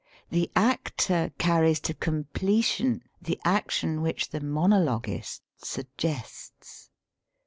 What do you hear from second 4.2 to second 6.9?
the monologuist suggests.